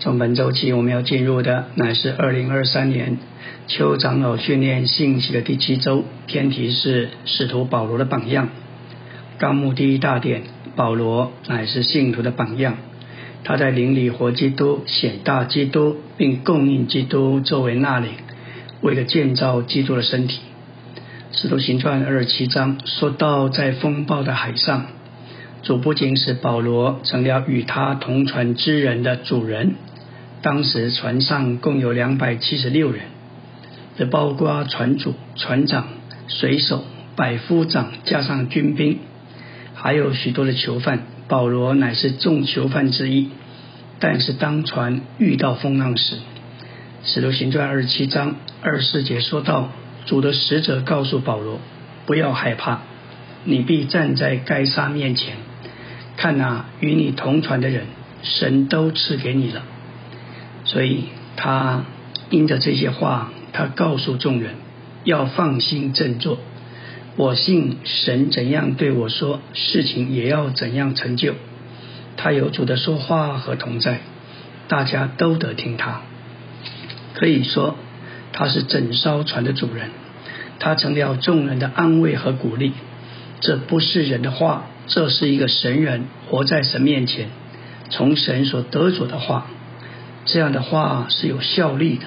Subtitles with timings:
[0.00, 3.18] 从本周起，我们要进入的乃是二零二三年
[3.66, 8.48] 秋长老训练信息的第七周，天题是使徒保罗的榜样。
[9.38, 10.42] 纲目第一大点，
[10.76, 12.76] 保罗乃是信徒的榜样，
[13.42, 18.12] 他在灵里活基督，显大基督，并供应基督作为那领，
[18.80, 20.38] 为了建造基督的身体。
[21.32, 24.86] 使徒行传二十七章说到，在风暴的海上，
[25.62, 29.74] 主不仅使保罗成了与他同船之人的主人。
[30.40, 33.02] 当时船上共有两百七十六人，
[33.96, 35.88] 这包括船主、船长、
[36.28, 36.84] 水手、
[37.16, 39.00] 百夫长，加上军兵，
[39.74, 41.00] 还有许多的囚犯。
[41.26, 43.30] 保罗乃是众囚犯之一。
[44.00, 46.14] 但是当船遇到风浪时，
[47.02, 49.70] 《使徒行传》二十七章二十四节说到，
[50.06, 51.58] 主的使者告诉保罗
[52.06, 52.82] ：“不要害怕，
[53.42, 55.34] 你必站在该沙面前，
[56.18, 57.86] 看那与你同船的人，
[58.22, 59.62] 神都赐给你了。”
[60.66, 61.04] 所以
[61.36, 61.84] 他
[62.28, 64.56] 因着这些话，他告诉众人
[65.04, 66.38] 要放心振作。
[67.16, 71.34] 我信神怎样对我说，事情也要怎样成就。
[72.16, 74.00] 他有主的说话和同在，
[74.66, 76.02] 大家都得听他。
[77.14, 77.76] 可以说
[78.32, 79.90] 他是整艘船的主人，
[80.58, 82.72] 他成了众人的安慰和鼓励。
[83.40, 87.28] 这不是人的话，这是一个神人活在神面前，
[87.90, 89.46] 从神所得着的话。
[90.24, 92.04] 这样的话是有效力的。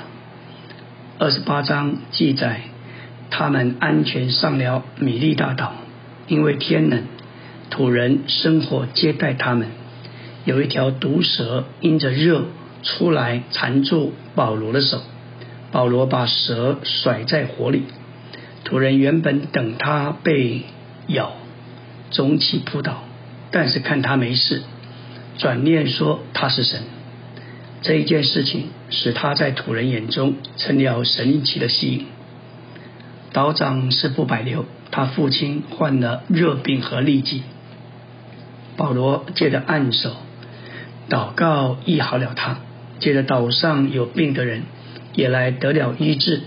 [1.18, 2.62] 二十八章记载，
[3.30, 5.74] 他们安全上了米利大岛，
[6.28, 7.04] 因为天冷，
[7.72, 9.70] 土人生火接待他们。
[10.46, 12.46] 有一条毒蛇因着热
[12.84, 15.02] 出来缠住保罗的手，
[15.72, 17.84] 保罗把蛇甩在火里。
[18.64, 20.64] 土人原本等他被
[21.08, 21.34] 咬，
[22.12, 23.04] 中气扑倒，
[23.50, 24.62] 但是看他没事，
[25.38, 26.82] 转念说他是神。
[27.82, 32.06] 这一件事情使他在土人眼中成了神奇的吸引。
[33.34, 37.42] 岛长是不百流，他父亲患了热病和痢疾。
[38.78, 40.16] 保罗借着按手
[41.10, 42.58] 祷告医好了他，
[43.00, 44.64] 借着岛上有病的人
[45.14, 46.42] 也来得了医治，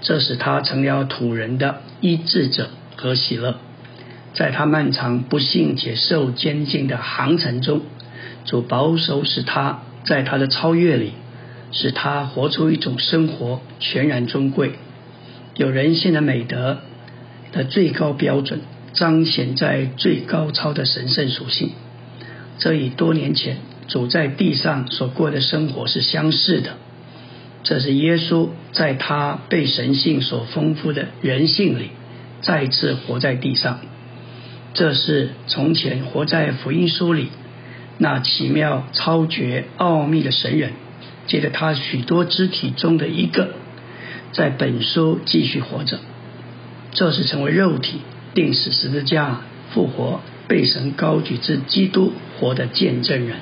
[0.00, 3.56] 这使他成了土人的医治者和喜乐。
[4.34, 7.82] 在他漫长不幸且受监禁的航程中，
[8.44, 9.80] 主保守使他。
[10.04, 11.12] 在他的超越里，
[11.70, 14.72] 使他活出一种生活全然尊贵，
[15.54, 16.78] 有人性的美德
[17.52, 18.60] 的最高标准，
[18.94, 21.72] 彰显在最高超的神圣属性。
[22.58, 26.76] 这与多年前主在地上所过的生活是相似的。
[27.64, 31.90] 这是耶稣在他被神性所丰富的人性里
[32.40, 33.80] 再次活在地上。
[34.74, 37.28] 这是从前活在福音书里。
[38.00, 40.70] 那奇妙、超绝、奥秘的神人，
[41.26, 43.50] 借着他许多肢体中的一个，
[44.32, 45.98] 在本书继续活着。
[46.92, 48.00] 这是成为肉体、
[48.34, 49.40] 定死十字架、
[49.72, 53.38] 复活、被神高举之基督活的见证人。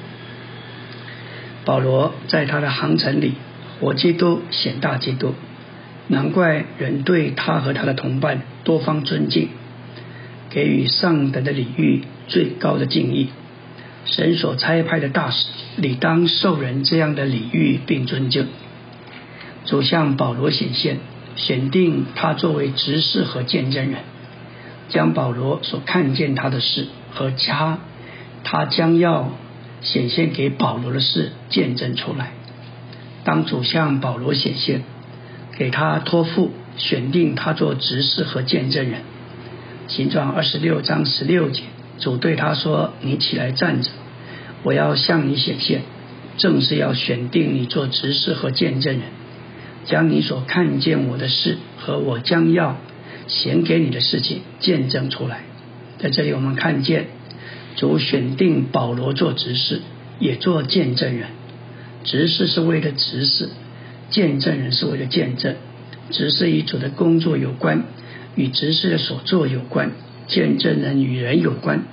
[1.66, 3.34] 保罗在他的航程里，
[3.78, 5.34] 活基督、显大基督，
[6.08, 9.50] 难怪人对他和他的同伴多方尊敬，
[10.50, 13.28] 给予上等的礼遇、最高的敬意。
[14.04, 15.46] 神所差派的大使，
[15.76, 18.46] 理当受人这样的礼遇并尊敬。
[19.64, 20.98] 主向保罗显现，
[21.34, 24.02] 选定他作为执事和见证人，
[24.88, 27.78] 将保罗所看见他的事和他
[28.44, 29.32] 他将要
[29.80, 32.30] 显现给保罗的事见证出来。
[33.24, 34.82] 当主向保罗显现，
[35.58, 39.00] 给他托付选定他做执事和见证人。
[39.88, 41.62] 形状二十六章十六节。
[41.98, 43.90] 主对他说：“你起来站着，
[44.62, 45.80] 我要向你显现，
[46.36, 49.02] 正是要选定你做执事和见证人，
[49.86, 52.76] 将你所看见我的事和我将要
[53.28, 55.40] 显给你的事情见证出来。”
[55.98, 57.06] 在这里，我们看见
[57.76, 59.80] 主选定保罗做执事，
[60.18, 61.28] 也做见证人。
[62.04, 63.48] 执事是为了执事，
[64.10, 65.56] 见证人是为了见证。
[66.10, 67.84] 执事与主的工作有关，
[68.36, 69.90] 与执事的所作有关。
[70.28, 71.84] 见证人与人有关，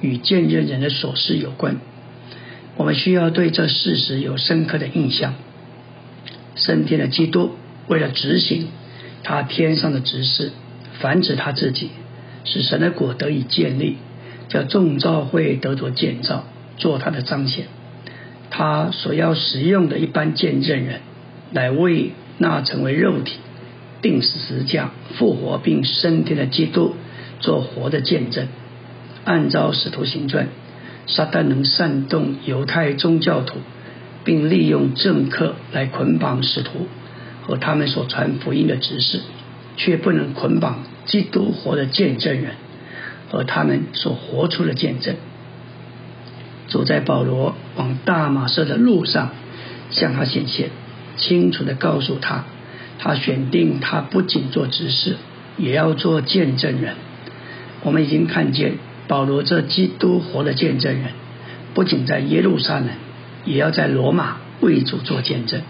[0.00, 1.78] 与见证人的所事有关。
[2.76, 5.34] 我们需要对这事实有深刻的印象。
[6.54, 7.56] 升天的基督
[7.88, 8.68] 为了执行
[9.24, 10.52] 他天上的执事，
[11.00, 11.90] 繁殖他自己，
[12.44, 13.96] 使神的果得以建立，
[14.48, 16.44] 叫众造会得着建造，
[16.76, 17.64] 做他的彰显。
[18.50, 21.00] 他所要使用的一般见证人，
[21.52, 23.38] 来为那成为肉体、
[24.02, 26.94] 定死十架、复活并升天的基督。
[27.40, 28.46] 做活的见证，
[29.24, 30.46] 按照使徒行传，
[31.08, 33.56] 撒旦能煽动犹太宗教徒
[34.22, 36.86] 并利用政客来捆绑使徒
[37.44, 39.22] 和他们所传福音的指示，
[39.76, 42.52] 却不能捆绑基督活的见证人
[43.28, 45.16] 和他们所活出的见证。
[46.68, 49.30] 走在保罗往大马色的路上，
[49.90, 50.70] 向他显现，
[51.16, 52.44] 清楚的告诉他，
[53.04, 55.16] 他选定他不仅做执事，
[55.58, 56.94] 也要做见证人。
[57.82, 58.74] 我们已经看见
[59.08, 61.06] 保罗这基督活的见证人，
[61.74, 62.90] 不仅在耶路撒冷，
[63.44, 65.62] 也要在罗马为主做见证。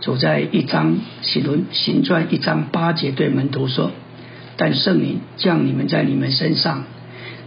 [0.00, 3.92] 走在一章喜轮行传一章八节对门徒说
[4.58, 6.82] ：“但圣灵降你们在你们身上，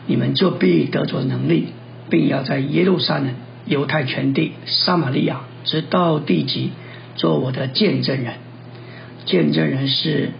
[0.05, 1.67] 你们就必得着能力。”
[2.09, 3.35] 并要在耶路撒冷、
[3.65, 6.71] 犹太全地、撒玛利亚，直到地极，
[7.17, 8.35] 做我的见证人。
[9.27, 10.31] 见证人是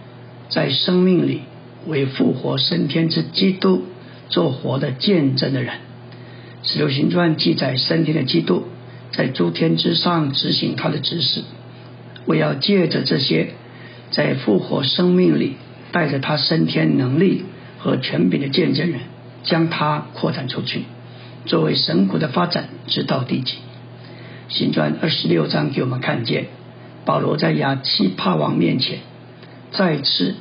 [0.49, 1.41] 在生命里
[1.85, 3.83] 为复活升天之基督
[4.29, 5.75] 做活的见证的人。
[6.63, 8.63] 使徒行传记载升天的基督
[9.11, 11.43] 在诸天之上执行他的指示，
[12.25, 13.49] 我要借着这些
[14.11, 15.57] 在复活生命里
[15.91, 17.43] 带着他升天能力
[17.77, 19.01] 和权柄的见证人，
[19.43, 20.81] 将他扩展出去。
[21.45, 23.55] 作为神国的发展，直到地极。
[24.49, 26.47] 新传二十六章给我们看见，
[27.07, 28.99] 保罗在亚基帕王面前
[29.71, 30.35] 再次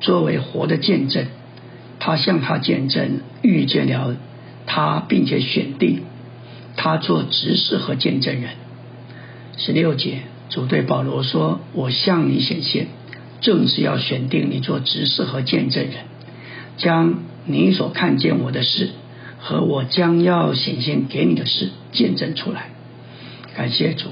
[0.00, 1.26] 作为活的见证，
[1.98, 4.14] 他向他见证遇见了
[4.64, 6.04] 他，并且选定
[6.76, 8.50] 他做执事和见证人。
[9.56, 12.86] 十六节主对保罗说：“我向你显现，
[13.40, 15.94] 正是要选定你做执事和见证人，
[16.76, 18.90] 将你所看见我的事。”
[19.40, 22.70] 和我将要显现给你的事见证出来，
[23.56, 24.08] 感谢主。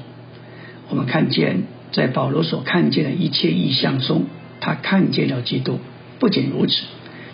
[0.89, 1.65] 我们看见
[1.96, 4.26] 在保罗所看见的一切意象中，
[4.60, 5.81] 他看见了基督。
[6.19, 6.82] 不仅如此，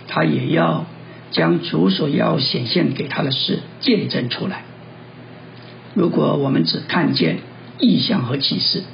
[0.06, 0.86] 他也要
[1.32, 4.62] 将主所要显现给他的事见证出来。
[5.94, 7.38] 如果我们只看见
[7.80, 8.84] 意象和启示，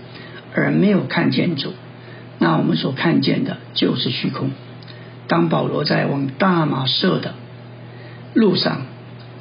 [0.54, 1.74] 而没有看见主，
[2.38, 4.52] 那我们所看见的就是虚空。
[5.26, 7.34] 当保罗在往大马色的。
[8.32, 8.86] 路上，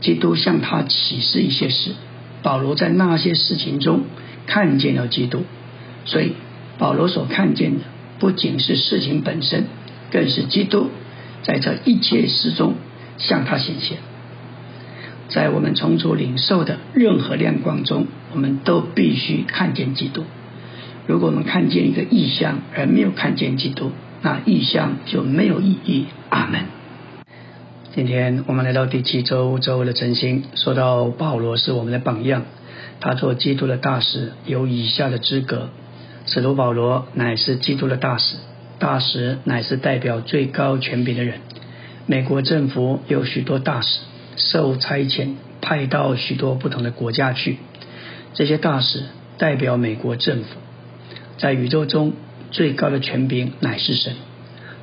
[0.02, 1.92] 基督向他启示一些事。
[2.44, 4.02] 保罗在那些事情中
[4.46, 5.44] 看见了基督，
[6.08, 6.34] 所以
[6.80, 7.86] 保罗所看见的
[8.18, 9.66] 不仅是事情本身，
[10.10, 10.90] 更是基督
[11.44, 12.74] 在这一切事中
[13.20, 14.00] 向他显现。
[15.30, 20.24] 在我们从主领受的任何亮光中，我们都必须看见基督。
[21.06, 26.06] 如果我们看见一个异象而没有看见基督，那异象就没有意义。
[26.30, 26.62] 阿门。
[27.94, 32.44] 今天我们来到第七周周的晨星，说到保罗是我们的榜样，
[33.00, 35.70] 他做基督的大使有以下的资格：
[36.28, 38.36] 使徒保罗乃是基督的大使，
[38.80, 41.40] 大使乃是代表最高权柄的人。
[42.06, 44.02] 美国政府有许多大使，
[44.36, 47.58] 受差遣派到许多不同的国家去，
[48.34, 49.04] 这些大使
[49.38, 50.60] 代表美国政府。
[51.38, 52.14] 在宇宙中
[52.52, 54.14] 最高的权柄乃是神。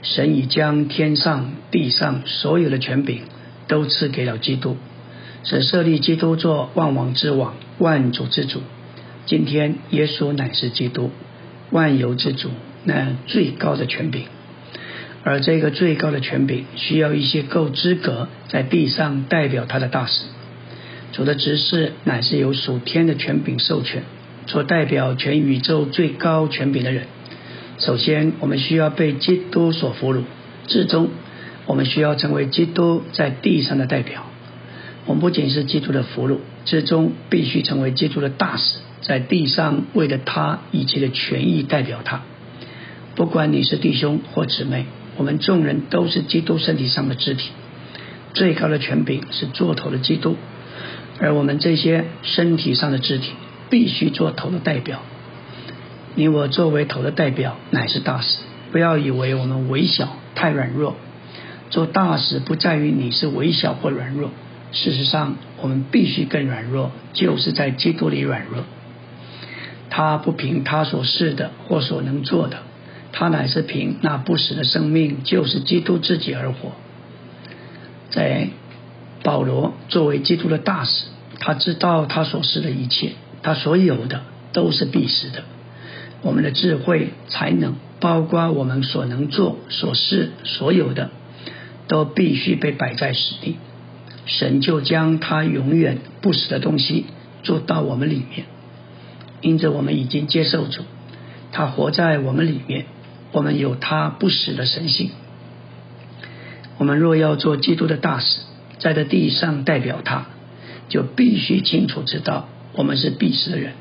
[0.02, 3.22] 神已将天上地上所有的权柄
[3.68, 4.76] 都赐给了基督，
[5.44, 8.60] 神设立基督做万王之王、万主之主。
[9.26, 11.10] 今天耶稣乃是基督
[11.74, 12.50] 万有之主，
[12.84, 14.26] 那最高的权柄。
[15.24, 20.22] 而这个最高的权柄需要一些够资格在地上代表他的大使。
[21.10, 24.04] 主的执事乃是由属天的权柄授权，
[24.46, 27.06] 所代表全宇宙最高权柄的人。
[27.80, 30.20] 首先，我们需要被基督所俘虏；
[30.68, 31.08] 至终，
[31.66, 34.26] 我们需要成为基督在地上的代表。
[35.06, 42.22] 我们不仅是基督的俘虏，至终必须成为基督的大使，在地上为了他一切的权益代表他。
[43.14, 44.86] 不管你是弟兄或姊妹，
[45.18, 47.50] 我们众人都是基督身体上的肢体。
[48.32, 50.36] 最高的权柄是做头的基督，
[51.20, 53.30] 而我们这些身体上的肢体
[53.68, 55.02] 必须做头的代表。
[56.14, 58.38] 你我作为头的代表，乃是大使。
[58.72, 60.96] 不要以为我们微小太软弱。
[61.70, 64.30] 做大事不在于你是微小或软弱，
[64.72, 68.64] 事实上，我们必须更软弱，就是在基督里软弱。
[69.90, 72.58] 他不凭他所是的或所能做的，
[73.12, 76.72] 他乃是凭那不死的生命，就是基督自己而活。
[78.10, 78.48] 在
[79.22, 81.06] 保罗作为基督的大使，
[81.40, 83.12] 他知道他所是的一切，
[83.42, 84.22] 他所有的
[84.52, 85.42] 都是必死的。
[86.22, 91.10] 我们的智慧、才能，包括我们所能做、所是、所有的，
[91.86, 93.56] 都必须被摆在实地。
[94.26, 97.04] 神就将他永远不死的东西
[97.42, 98.46] 做到我们里面，
[99.44, 100.82] 因着我们已经接受主，
[101.52, 102.86] 他活在我们里面，
[103.30, 105.10] 我们有他不死的神性。
[106.78, 108.40] 我们若要做基督的大使，
[108.78, 110.28] 在这地上代表他，
[110.88, 113.74] 就必须清楚知道我们是必死的人。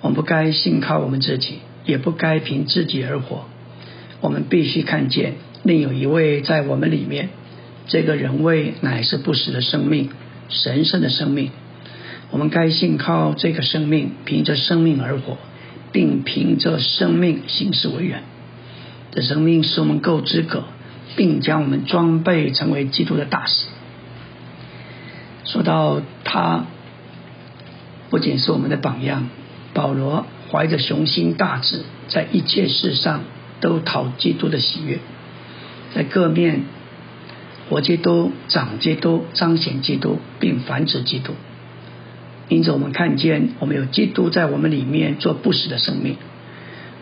[0.00, 3.46] 我们不该信靠我们自己，也不该凭自己而活。
[4.20, 7.30] 我们必须看见另有一位在我们里面，
[7.88, 10.10] 这个人位乃是不死的生命，
[10.48, 11.50] 神圣的生命。
[12.30, 15.38] 我们该信靠这个生命，凭着生命而活，
[15.92, 18.20] 并凭着生命行事为人。
[19.12, 20.64] 这生命使我们够资格，
[21.16, 23.66] 并将我们装备成为基督的大使。
[25.44, 26.66] 说到他，
[28.10, 29.28] 不仅是我们的榜样。
[29.74, 33.22] 保罗怀着雄心大志，在一切事上
[33.60, 34.98] 都讨基督的喜悦，
[35.94, 36.62] 在各面
[37.68, 41.34] 活基督、长基督、彰显基督，并繁殖基督。
[42.48, 46.16] 因此，我们看见我们有基督在我们里面做不死的生命，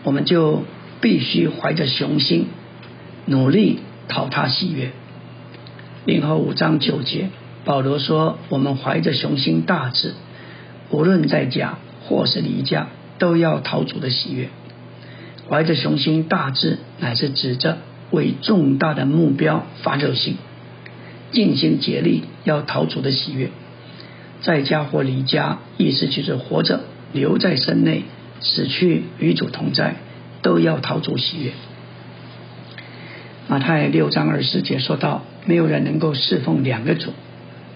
[0.03, 0.63] 我们就
[1.01, 2.47] 必须怀着雄心，
[3.25, 4.91] 努力讨他喜悦。
[6.05, 7.29] 零后五章九节，
[7.65, 10.13] 保罗说：“我们怀着雄心大志，
[10.89, 11.77] 无论在家。”
[12.07, 12.87] 或是离家，
[13.19, 14.47] 都要讨主的喜悦，
[15.49, 17.79] 怀着雄心大志，乃是指着
[18.11, 20.37] 为重大的目标发热心，
[21.33, 23.49] 尽心竭力要讨主的喜悦。
[24.41, 26.81] 在家或离家，意思就是活着
[27.13, 28.03] 留在身内，
[28.39, 29.95] 死去与主同在，
[30.41, 31.51] 都要讨主喜悦。
[33.47, 37.13] 马太六章二十节说到，没有人能够侍奉两个主，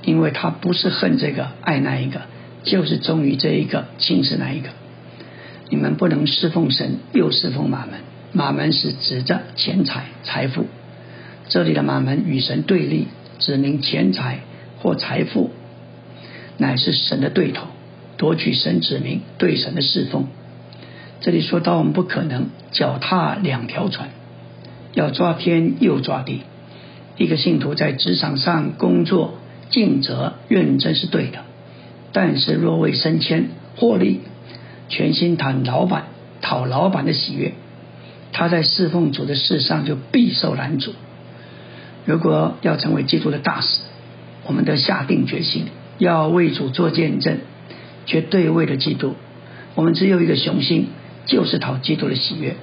[0.03, 2.21] 因为他不是恨这个爱那一个。
[2.63, 4.69] 就是忠于这一个，轻视那一个。
[5.69, 8.01] 你们不能侍奉神，又侍奉马门。
[8.33, 10.67] 马门是指着钱财、财富。
[11.49, 13.07] 这里的马门与神对立，
[13.39, 14.41] 指明钱财
[14.77, 15.49] 或财富
[16.61, 17.65] 乃是神的对头，
[18.17, 20.27] 夺取神指明对神的侍奉。
[21.19, 24.09] 这里说到我们不可能脚踏两条船，
[24.93, 26.41] 要抓天又抓地。
[27.17, 29.39] 一个信徒在职场上工作
[29.71, 31.39] 尽责认真是对的。
[32.13, 34.21] 但是若为升迁获利，
[34.87, 36.03] 全心谈老板
[36.41, 37.53] 讨老板的喜悦，
[38.33, 40.93] 他在侍奉主的事上就必受拦阻。
[42.05, 43.79] 如果要成为基督的大使，
[44.45, 45.65] 我们得下定决心
[46.01, 47.37] 要为主做见证，
[48.07, 49.13] 绝对为了基督。
[49.75, 50.87] 我们只有一个雄心，
[51.27, 52.55] 就是讨基督的喜悦。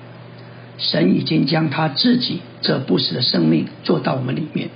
[0.76, 4.70] 神已经将他自己这不死的生命做到我们里面，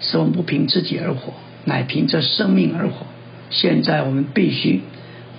[0.00, 3.06] 使我们不凭自己而活，乃凭着生命而活。
[3.50, 4.80] 现在我们必须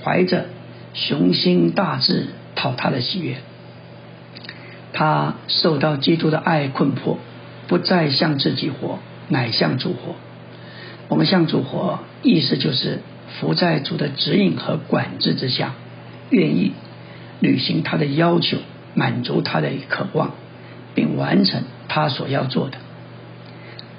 [0.02, 0.46] 怀着
[0.94, 3.36] 雄心大志讨他的喜悦。
[4.94, 7.20] 他受到基督的爱困迫，
[7.68, 10.16] 不再向自己活，乃向主活。
[11.10, 13.00] 我们向主活，意思就是
[13.40, 15.76] 服在主的指引和管制之下，
[16.30, 16.72] 愿意
[17.40, 18.58] 履行他的要求，
[18.96, 20.32] 满足他的渴望，
[20.96, 22.78] 并完成他所要做的。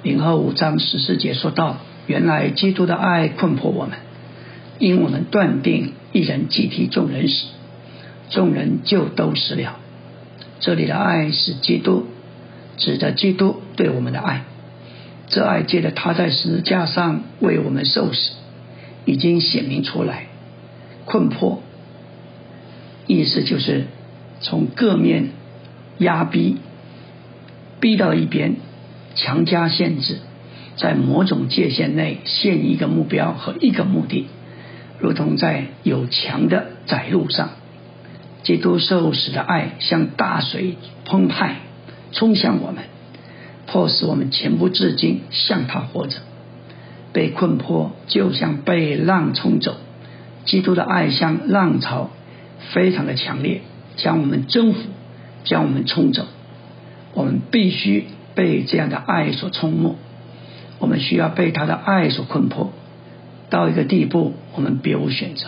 [0.03, 1.77] 零后五章十四节说到：
[2.07, 3.99] 原来基督的爱困迫我们。
[4.77, 7.45] 因我们断定一人既替众人死，
[8.29, 9.79] 众人就都死了。
[10.59, 12.07] 这里的爱是基督，
[12.75, 14.43] 指着基督对我们的爱。
[15.35, 18.31] 这爱借着他在十字架上为我们受死，
[19.03, 20.27] 已经显明出来。
[21.03, 21.61] 困迫，
[23.05, 23.87] 意思就是
[24.39, 25.31] 从各面
[25.97, 26.55] 压逼，
[27.81, 28.55] 逼到一边，
[29.15, 30.19] 强加限制，
[30.77, 34.27] 在某种界限内限一个目标和一个目的。
[34.99, 37.49] 如同在有墙的窄路上，
[38.43, 41.57] 基督受死的爱像大水澎湃
[42.13, 42.85] 冲向我们，
[43.67, 46.17] 迫使我们情不自禁向他活着。
[47.13, 49.77] 被困迫就像被浪冲走，
[50.43, 52.09] 基督的爱像浪潮，
[52.73, 53.61] 非常的强烈，
[53.95, 54.79] 将我们征服，
[55.45, 56.25] 将我们冲走。
[57.13, 59.95] 我们必须被这样的爱所冲没，
[60.79, 62.73] 我们需要被他的爱所困迫。
[63.49, 65.47] 到一个地步，我们别无选择。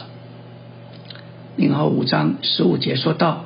[1.57, 3.43] 零后五章十五节说到，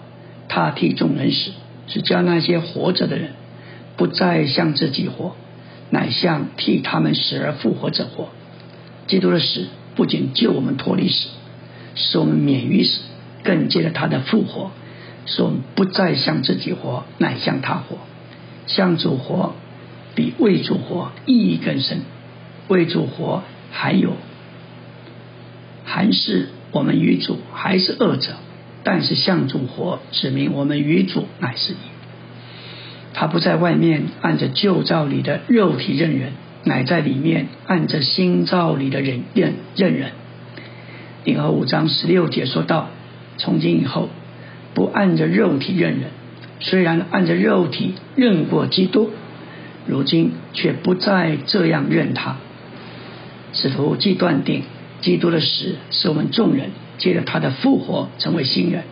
[0.47, 1.51] 他替众人死，
[1.87, 3.31] 是叫那些活着的人
[3.97, 5.35] 不再向自己活，
[5.89, 8.29] 乃向替他们死而复活者活。
[9.07, 11.27] 基督的死不仅救我们脱离死，
[11.95, 13.01] 使我们免于死，
[13.43, 14.71] 更借着他的复活，
[15.25, 17.97] 使我们不再向自己活，乃向他活。
[18.67, 19.53] 向主活
[20.15, 22.01] 比为主活意义更深。
[22.67, 24.13] 为主活还有。
[25.83, 28.35] 还是我们与主还是二者，
[28.83, 31.90] 但是向主活，指明我们与主乃是一。
[33.13, 36.31] 他不在外面按着旧造里的肉体认人，
[36.63, 40.11] 乃在里面按着新造里的人认认人。
[41.23, 42.89] 零和五章十六节说到：
[43.37, 44.09] 从今以后，
[44.73, 46.09] 不按着肉体认人，
[46.59, 49.11] 虽然按着肉体认过基督，
[49.85, 52.37] 如今却不再这样认他。
[53.53, 54.63] 使徒既断定。
[55.01, 58.83] 基督的死使我们众人借着他的复活成为新人，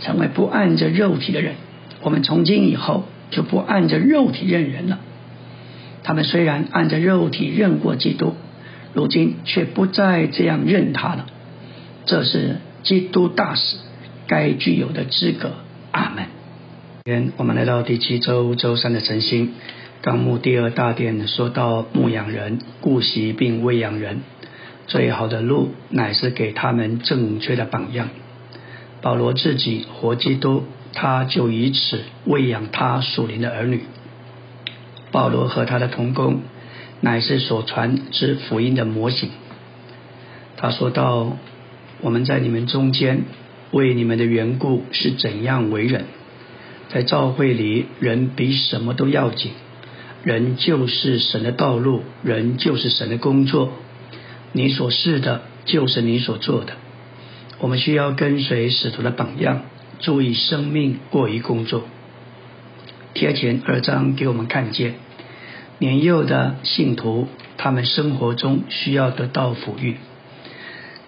[0.00, 1.56] 成为不按着肉体的人。
[2.00, 3.02] 我们从今以后
[3.34, 5.00] 就不按着肉体认人了。
[6.04, 8.34] 他们虽然按着肉体认过基督，
[8.92, 11.26] 如今却不再这样认他了。
[12.06, 13.76] 这是基督大使
[14.26, 15.52] 该具有的资格。
[15.90, 16.26] 阿门。
[17.04, 19.52] 今天我们来到第七周周三的晨星，
[20.02, 24.20] 纲目第二大殿说到牧养人、顾惜并喂养人，
[24.86, 28.08] 最好的路乃是给他们正确的榜样。
[29.00, 30.64] 保罗自己活基督，
[30.94, 33.82] 他就以此喂养他属灵的儿女。
[35.10, 36.40] 保罗和他的同工，
[37.00, 39.30] 乃是所传之福音的模型。
[40.56, 41.36] 他说到
[42.00, 43.24] ：“我们在你们中间，
[43.70, 46.06] 为你们的缘故是怎样为人。
[46.88, 49.52] 在教会里，人比什么都要紧。
[50.22, 53.72] 人就是神的道路，人就是神的工作。
[54.52, 56.74] 你所是的，就是你所做的。
[57.58, 59.62] 我们需要跟随使徒的榜样，
[60.00, 61.84] 注意生命过于工作。”
[63.14, 64.94] 贴前二章给我们看见。
[65.78, 69.96] 年幼的信徒，他们生活中需要得到抚育。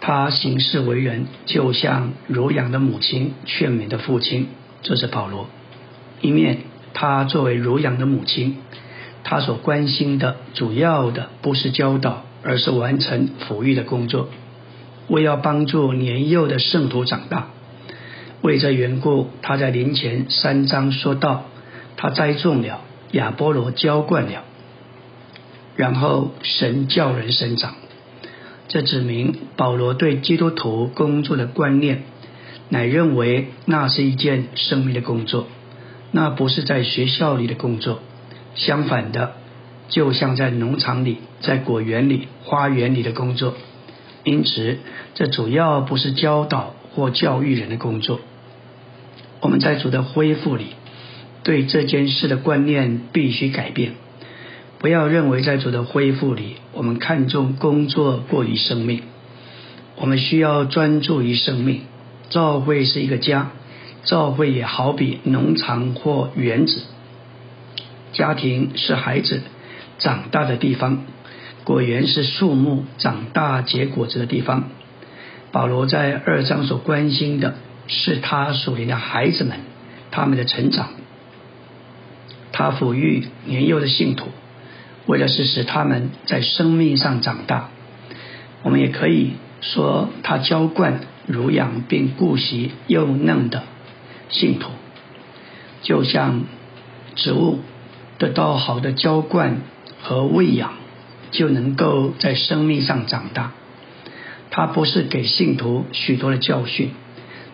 [0.01, 4.49] 他行事为人，就像儒养的母亲劝勉的父亲。
[4.83, 5.49] 这是保罗。
[6.21, 6.59] 一面，
[6.95, 8.59] 他作为儒养的母亲，
[9.25, 14.29] 他所关心的主要的不是教导，而是完成抚育的工作。
[15.09, 17.49] 为要帮助年幼的圣徒长大，
[18.43, 21.45] 为这缘故，他在临前三章说道：
[21.97, 22.81] 他栽种了，
[23.13, 24.45] 亚波罗浇灌了。
[25.77, 27.75] 然后神叫人生长，
[28.69, 32.05] 这指明保罗对基督徒工作的观念，
[32.69, 35.47] 乃认为那是一件生命的工作，
[36.13, 38.01] 那不是在学校里的工作。
[38.55, 39.35] 相反的，
[39.91, 43.55] 就像在农场里、在果园里、花园里的工作。
[44.25, 44.79] 因此，
[45.15, 48.21] 这主要不是教导或教育人的工作。
[49.41, 50.69] 我们在主的恢复里，
[51.45, 53.93] 对这件事的观念必须改变。
[54.79, 59.03] 不要认为在主的恢复里，我们看重工作过于生命。
[59.97, 61.83] 我们需要专注于生命。
[62.31, 63.51] 教会是一个家，
[64.05, 66.83] 教会也好比农场或园子。
[68.13, 69.43] 家庭是孩子
[69.99, 71.05] 长大的地方，
[71.65, 74.71] 果园是树木长大结果子的地方。
[75.57, 77.55] 保罗在二章所关心的
[77.89, 79.61] 是他属灵的孩子们，
[80.11, 80.91] 他们的成长。
[82.53, 84.27] 他抚育年幼的信徒。
[85.07, 87.71] 为了是使他们在生命上长大，
[88.65, 93.63] 我们也可以说，他浇灌、濡养并顾惜幼嫩的
[94.29, 94.69] 信徒，
[95.81, 96.43] 就像
[97.15, 97.61] 植物
[98.19, 99.63] 得到好的浇灌
[100.03, 100.75] 和喂养，
[101.31, 103.53] 就能够在生命上长大。
[104.51, 106.91] 他不是给信徒许多的教训，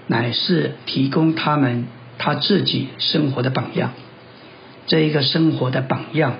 [0.07, 1.87] 乃是提供他们
[2.19, 3.93] 他自己生活的榜样。
[4.87, 6.35] 这一个生活的榜样。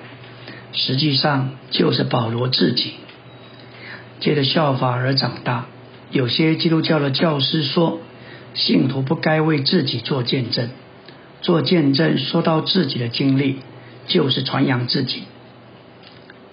[0.75, 2.93] 实际上就是保罗自己，
[4.19, 5.67] 借着效法而长大。
[6.09, 7.99] 有些基督教的教师说，
[8.55, 10.69] 信徒不该为自己做见证，
[11.41, 13.57] 做见证说到自己的经历，
[14.07, 15.25] 就是传扬自己。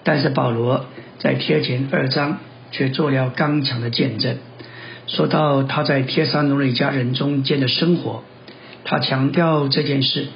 [0.03, 0.85] 但是保罗
[1.17, 2.37] 在贴前二章
[2.71, 4.37] 却做了刚强的见证，
[5.07, 8.23] 说到他在帖撒罗尼迦人中间的生活，
[8.83, 10.27] 他强调这件事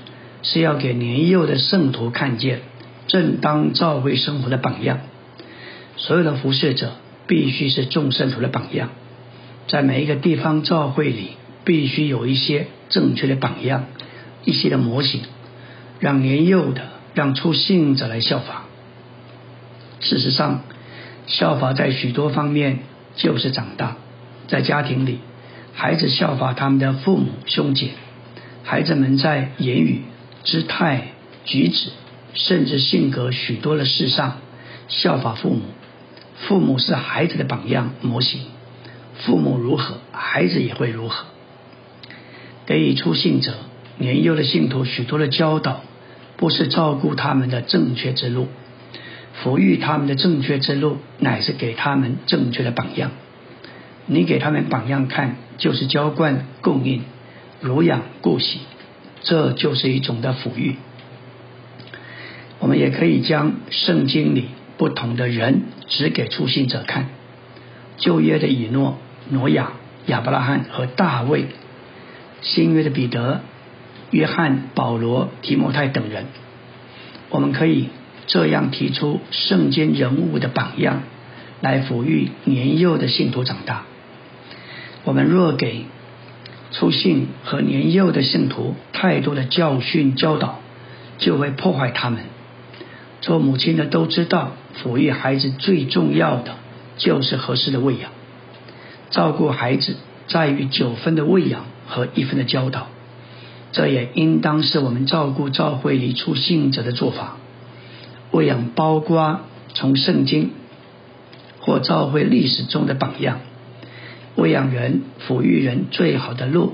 [0.43, 2.61] 是要给年幼的圣徒看见。
[3.07, 5.01] 正当教会生活的榜样，
[5.95, 6.93] 所有的服侍者
[7.27, 8.89] 必须是众圣徒的榜样。
[9.67, 11.29] 在每一个地方教会里，
[11.63, 13.85] 必须有一些正确的榜样，
[14.43, 15.21] 一些的模型，
[15.99, 16.81] 让年幼的、
[17.13, 18.63] 让出信者来效仿。
[19.99, 20.63] 事实上，
[21.27, 22.79] 效法在许多方面
[23.15, 23.97] 就是长大。
[24.47, 25.19] 在家庭里，
[25.73, 27.89] 孩子效法他们的父母兄姐；
[28.63, 30.01] 孩子们在言语、
[30.43, 31.09] 姿态、
[31.43, 31.89] 举止。
[32.37, 34.39] 甚至性格许多的事上
[34.89, 35.61] 效法父母，
[36.35, 38.41] 父母是孩子的榜样模型，
[39.19, 41.27] 父母如何，孩子也会如何。
[42.65, 43.53] 给予出信者
[43.97, 45.79] 年幼的信徒许多的教导，
[46.35, 48.49] 不是照顾他们的正确之路，
[49.43, 53.11] 抚育他们的正确之路，乃是给他们正确的榜样。
[54.05, 57.03] 你给他们榜样看，就是浇灌、供应、
[57.59, 58.59] 濡养、顾惜，
[59.21, 60.75] 这就是一种的抚育。
[62.59, 64.45] 我们也可以将圣经里
[64.77, 67.07] 不同的人指给出信者看，
[67.97, 68.97] 旧约的以诺、
[69.29, 69.73] 挪亚、
[70.05, 71.47] 亚伯拉罕和大卫，
[72.41, 73.41] 新约的彼得、
[74.11, 76.25] 约翰、保罗、提摩太等人，
[77.29, 77.89] 我们可以
[78.27, 81.03] 这样提出圣经人物的榜样，
[81.61, 83.83] 来抚育年幼的信徒长大。
[85.03, 85.85] 我们若给
[86.71, 90.59] 初信和年幼的信徒太多的教训教导，
[91.19, 92.23] 就会破坏他们。
[93.21, 96.55] 做母亲的都知道，抚育孩子最重要的
[96.97, 98.11] 就是合适的喂养。
[99.11, 99.95] 照顾孩子
[100.27, 102.87] 在于九分的喂养和一分的教导，
[103.71, 107.37] 这也应当是我们照顾教会里出信者的做法。
[108.35, 109.39] 喂养包括
[109.73, 110.51] 从圣经
[111.61, 113.39] 或教会历史中的榜样。
[114.35, 116.73] 喂养人、抚育人最好的路，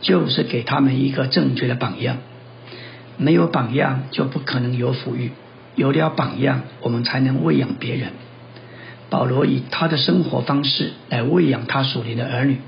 [0.00, 2.18] 就是给他们一个正确的榜样。
[3.16, 5.32] 没有榜样，就不可能有抚育。
[5.74, 8.10] 有了榜样，我们才能喂养别人。
[9.08, 12.58] 保罗以他的生活方式来喂养他属灵的儿女，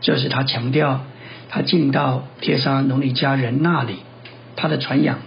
[0.00, 1.04] 这是他强调
[1.50, 3.96] 他进到帖撒罗尼迦人那里，
[4.56, 5.18] 他的传扬，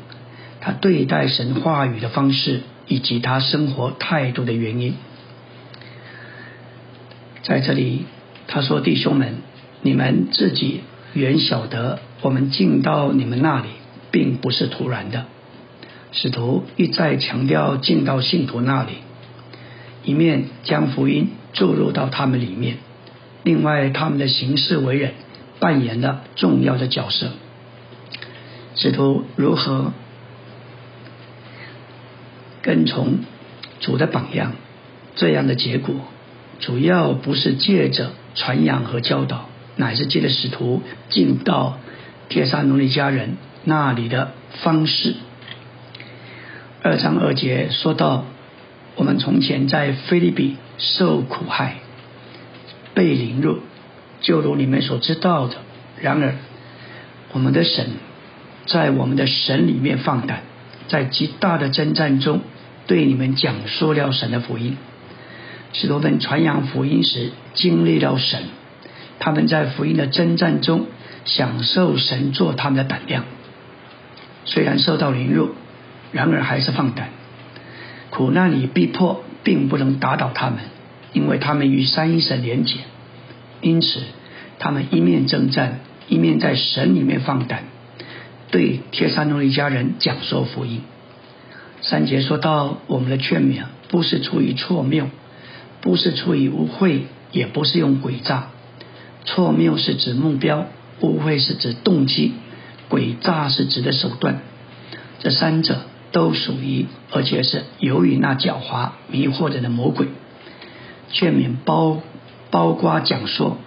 [0.62, 4.94] 他对待神话语的方式，以及他生活态度的原因。
[7.44, 8.06] 在这里，
[8.48, 9.38] 他说：“弟兄们，
[9.82, 10.82] 你们自己
[11.14, 13.70] 原晓得，我们进到你们那里，
[14.12, 15.26] 并不是突然的。”
[16.14, 18.94] 使徒一再强调进到信徒那里，
[20.04, 22.78] 一面将福音注入到他们里面，
[23.44, 25.14] 另外他们的行事为人
[25.60, 27.32] 扮演了重要的角色。
[28.76, 29.94] 使徒如何
[32.62, 33.20] 跟从
[33.80, 34.54] 主的榜样？
[35.16, 35.96] 这样的结果
[36.60, 41.80] 主要不是借着传扬和教导，乃是借着使徒进到
[42.30, 44.32] 帖撒罗尼迦人那里的
[44.64, 45.16] 方式。
[46.82, 48.26] 二章二节说到，
[48.96, 51.80] 我们从前在菲利比受苦害，
[52.94, 53.60] 被凌辱，
[54.22, 55.58] 就如你们所知道的。
[56.00, 56.36] 然而，
[57.34, 57.88] 我们的神
[58.66, 60.42] 在我们的神里面放胆，
[60.92, 62.42] 在极大的征战中，
[62.86, 64.76] 对你们讲述了神的福音。
[65.72, 68.44] 使徒们传扬福音时，经历了神，
[69.20, 70.88] 他们在福音的征战中，
[71.24, 73.24] 享受神做他们的胆量。
[74.46, 75.56] 虽然受到凌辱。
[76.14, 77.08] 然而还是放胆，
[78.10, 80.60] 苦难与逼迫并不能打倒他们，
[81.14, 82.80] 因为他们与三一神连结，
[83.62, 84.02] 因此
[84.60, 87.64] 他们一面征战，一面在神里面放胆，
[88.52, 90.82] 对帖撒罗尼迦人讲说福音。
[91.82, 95.08] 三节说到我们的劝勉，不是出于错谬，
[95.82, 98.50] 不是出于污秽，也不是用诡诈。
[99.26, 100.68] 错谬是指目标，
[101.00, 102.34] 污秽是指动机，
[102.90, 104.42] 诡诈是指的手段。
[105.20, 105.82] 这三者。
[106.14, 110.08] 都属于，而且是由于那狡猾迷惑人的魔鬼，
[111.10, 112.02] 劝勉包
[112.50, 113.58] 包括讲说、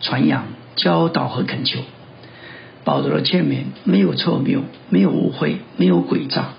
[0.00, 1.80] 传扬、教导和恳求。
[2.84, 6.50] 保罗的劝勉没有错谬，没有误会，没有诡诈。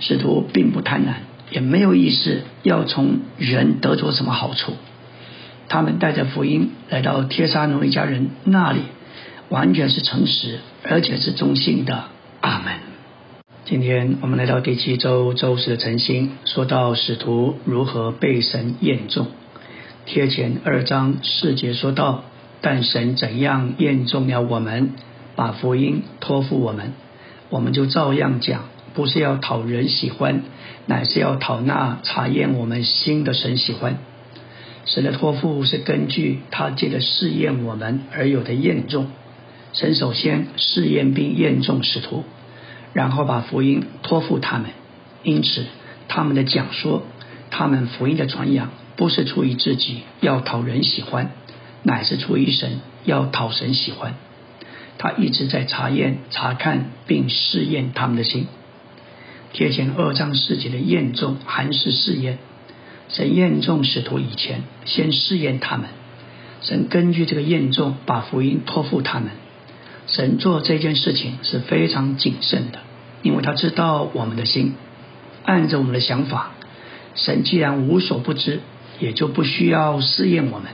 [0.00, 1.14] 使徒并不贪婪，
[1.50, 4.74] 也没有意识要从人得着什么好处。
[5.68, 8.80] 他们带着福音来到帖撒罗尼迦人那里，
[9.48, 12.04] 完全是诚实，而且是忠心的。
[12.40, 12.74] 阿门。
[13.64, 19.26] 今天我们来到第七周周四的晨星，说到使徒如何被神验中。
[20.06, 22.24] 贴前二章四节说到，
[22.60, 24.90] 但神怎样验中了我们，
[25.36, 26.92] 把福音托付我们，
[27.50, 30.42] 我们就照样讲，不是要讨人喜欢，
[30.86, 33.98] 乃是要讨那查验我们心的神喜欢。
[34.84, 39.06] 神的托付是根据他借着试验我们而有的验中。
[39.72, 42.24] 神首先试验并验中使徒。
[42.94, 44.70] 然后把福音托付他们，
[45.22, 45.66] 因此
[46.08, 47.02] 他们的讲说，
[47.50, 51.30] 他们福音的传扬，不是出于自己要讨人喜欢，
[51.88, 54.14] 乃是出于神要讨神喜欢。
[54.98, 58.46] 他一直在查验、查看并试验他们的心。
[59.54, 62.36] 贴前二章四节的验中，还是试验。
[63.08, 65.86] 神验中使徒以前，先试验他们。
[66.60, 69.30] 神根据这个验中，把福音托付他们。
[70.08, 72.80] 神做这件事情是非常谨慎的，
[73.22, 74.74] 因为他知道我们的心，
[75.44, 76.50] 按着我们的想法。
[77.14, 78.60] 神既然无所不知，
[79.00, 80.72] 也就不需要试验我们。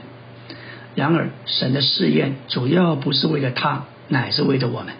[0.95, 4.93] 然而，神的试验主要不是为了他，乃是为了我们。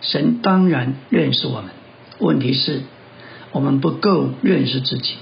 [0.00, 1.70] 神当然认识我们，
[2.18, 2.82] 问题是，
[3.52, 5.14] 我们不够认识自己，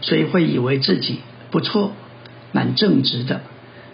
[0.00, 1.92] 所以会以为自己不错，
[2.52, 3.42] 蛮正直的，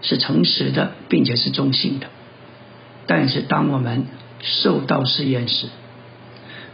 [0.02, 2.06] 是诚实的，并且是忠心的。
[3.06, 4.06] 但是，当我们
[4.40, 5.66] 受到试验时，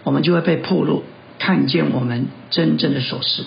[0.05, 1.03] 我们就会被破露，
[1.39, 3.45] 看见我们真正的所是。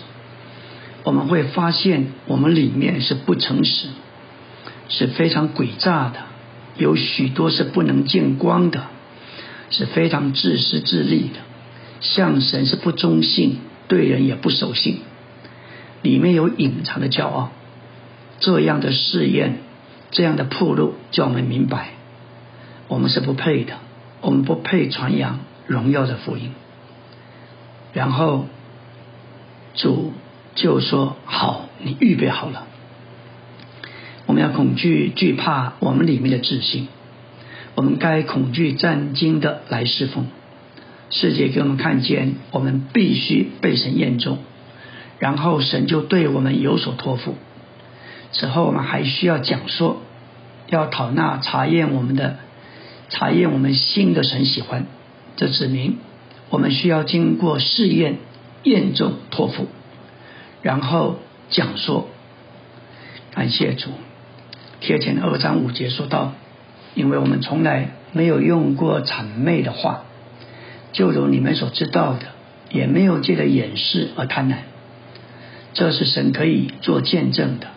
[1.04, 3.88] 我们会发现，我们里面是不诚实，
[4.90, 6.20] 是非常诡诈的，
[6.78, 8.86] 有许多是不能见光的，
[9.70, 11.40] 是非常自私自利的，
[12.02, 15.00] 向神是不忠信，对人也不守信，
[16.02, 17.52] 里面有隐藏的骄傲。
[18.40, 19.60] 这样的试验，
[20.12, 21.92] 这样的铺路，叫我们明白，
[22.90, 23.76] 我们是不配的，
[24.20, 26.52] 我们不配传扬荣耀的福音。
[27.94, 28.48] 然后
[29.76, 30.12] 主
[30.56, 32.68] 就说：“好，你预备好了。
[34.34, 36.88] 我们要恐惧惧怕我们里面的自信，
[37.76, 40.26] 我们该恐惧战惊的来侍奉。
[41.12, 44.40] 世界给我们看见，我们必须被神验中，
[45.20, 47.36] 然后神就对我们有所托付。
[48.32, 50.02] 此后，我们还需要讲说，
[50.68, 52.38] 要讨纳查验我们的
[53.10, 54.88] 查验我们新的神喜欢，
[55.38, 55.98] 这指明。”
[56.50, 58.18] 我们需要经过试验、
[58.64, 59.68] 验证、托付，
[60.64, 61.20] 然后
[61.52, 62.10] 讲说。
[63.36, 63.90] 感谢主，
[64.84, 66.34] 贴前二章五节说到：
[66.94, 70.04] 因为我们从来没有用过谄媚的话，
[70.92, 72.26] 就如你们所知道的，
[72.70, 74.56] 也没有借着掩饰而贪婪。
[75.74, 77.68] 这是神可以做见证的。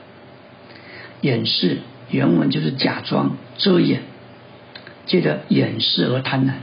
[1.21, 1.79] 掩饰
[2.11, 4.03] 原文就是假装、遮掩，
[5.07, 6.55] 借着掩饰而贪婪。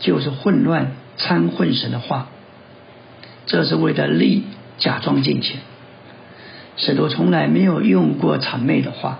[0.00, 2.30] 就是混乱掺混神的话，
[3.46, 4.42] 这是为了利
[4.78, 5.60] 假装金钱。
[6.80, 9.18] 使徒从来没有用过谄媚的话，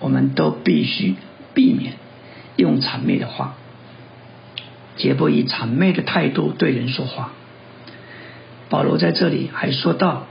[0.00, 1.14] 我们都必须
[1.54, 1.94] 避免
[2.56, 3.54] 用谄媚的话，
[4.98, 7.30] 绝不以谄媚的态度对人说话。
[8.68, 10.26] 保罗在这里还说到，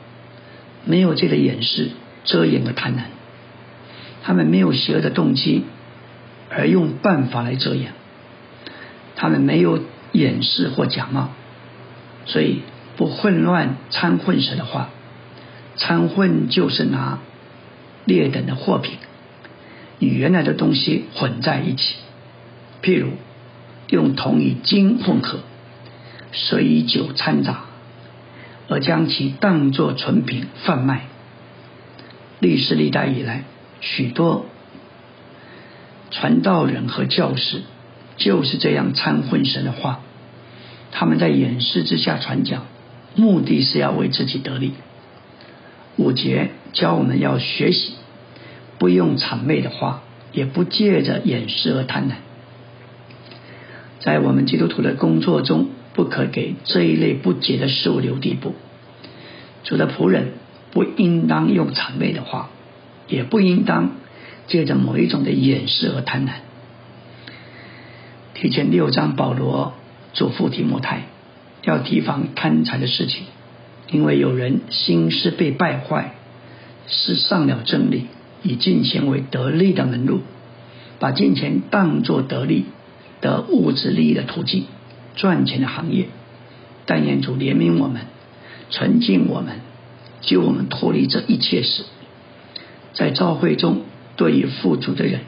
[0.85, 1.89] 没有这个掩饰、
[2.23, 3.01] 遮掩的贪婪，
[4.21, 5.65] 他们没有邪恶的动机，
[6.51, 7.93] 而用办法来遮掩。
[9.15, 9.79] 他们没有
[10.11, 11.29] 掩饰或假冒，
[12.25, 12.61] 所以
[12.95, 14.89] 不混乱掺混神的话，
[15.77, 17.19] 掺混就是拿
[18.05, 18.97] 劣等的货品
[19.99, 21.95] 与原来的东西混在一起，
[22.81, 23.11] 譬如
[23.89, 25.39] 用铜与金混合，
[26.31, 27.65] 水与酒掺杂，
[28.67, 31.07] 而将其当作纯品贩卖。
[32.39, 33.43] 历史历代以来，
[33.79, 34.45] 许多
[36.11, 37.61] 传道人和教师。
[38.15, 40.01] 就是这样掺混神的话，
[40.91, 42.67] 他们在掩饰之下传讲，
[43.15, 44.73] 目的是要为自己得利。
[45.95, 47.93] 五节教我们要学习，
[48.79, 50.01] 不用谄媚的话，
[50.31, 52.13] 也不借着掩饰而贪婪。
[53.99, 58.55] 在我们基督徒的工作中，不可给这一类不洁的事物留地步。
[59.63, 60.33] 主的仆人
[60.71, 62.49] 不应当用谄媚的话，
[63.07, 63.91] 也不应当
[64.47, 66.31] 借着某一种的掩饰而贪婪。
[68.33, 69.73] 提前六章，保罗
[70.13, 71.03] 嘱咐提摩太
[71.61, 73.23] 要提防贪财的事情，
[73.89, 76.15] 因为有人心思被败坏，
[76.87, 78.07] 失上了真理，
[78.41, 80.21] 以金钱为得利的门路，
[80.99, 82.65] 把金钱当作得利
[83.21, 84.65] 的物质利益的途径，
[85.15, 86.07] 赚钱的行业。
[86.85, 88.01] 但愿主怜悯我们，
[88.69, 89.61] 纯净我们，
[90.21, 91.83] 救我们脱离这一切事。
[92.93, 93.81] 在召会中，
[94.15, 95.21] 对于富足的人，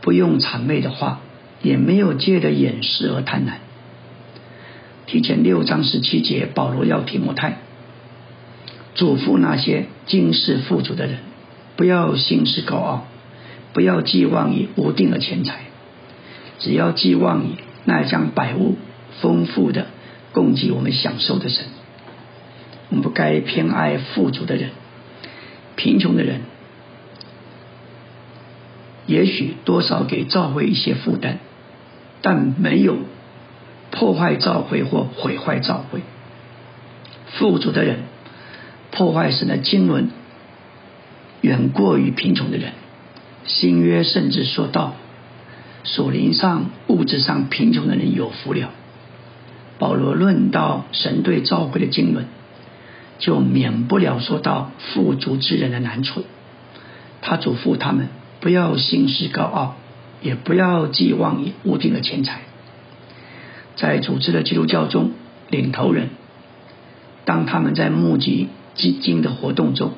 [0.00, 1.20] 不用谄媚的话。
[1.64, 3.52] 也没有借着掩饰而贪婪。
[5.12, 7.58] 提前六章十七节，保罗要提摩太
[8.94, 11.18] 嘱咐那些今世富足的人，
[11.76, 13.06] 不要心事高傲，
[13.74, 15.64] 不要寄望于无定的钱财，
[16.60, 17.48] 只要寄望于
[17.84, 18.76] 那将百物
[19.20, 19.88] 丰富的
[20.32, 21.66] 供给我们享受的神。
[22.88, 24.70] 我们不该偏爱富足的人，
[25.76, 26.40] 贫穷的人
[29.06, 31.38] 也许多少给教会一些负担。
[32.22, 32.96] 但没有
[33.92, 36.00] 破坏教会或毁坏教会。
[37.34, 38.00] 富足的人
[38.90, 40.08] 破坏神的经纶，
[41.42, 42.72] 远过于贫穷的人。
[43.44, 44.94] 新约甚至说到，
[45.84, 48.70] 属灵上、物质上贫穷的人有福了。
[49.78, 52.24] 保罗论到神对教会的经纶，
[53.20, 56.24] 就免不了说到富足之人的难处。
[57.20, 58.08] 他嘱咐他们
[58.40, 59.76] 不要心思高傲。
[60.24, 62.42] 也不要寄望于固定的钱财。
[63.76, 65.12] 在组织的基督教中，
[65.50, 66.10] 领头人
[67.24, 69.92] 当他们在募集基金的活动中，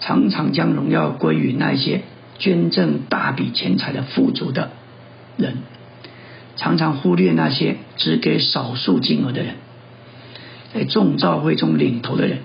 [0.00, 2.02] 常常将荣耀归于那些
[2.38, 4.70] 捐赠大笔钱财的富足的
[5.36, 5.58] 人，
[6.56, 9.54] 常常忽略那些只给少数金额的人。
[10.72, 12.38] 在众教会中领头的人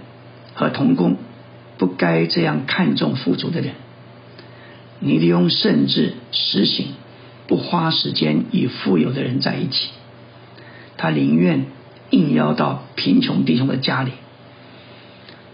[0.54, 1.18] 和同工，
[1.78, 3.74] 不该这样看重富足的人。
[5.00, 6.88] 尼利用甚至实行
[7.48, 9.90] 不花时间与富有的人在一起，
[10.98, 11.66] 他宁愿
[12.10, 14.12] 应邀到贫穷弟兄的家里。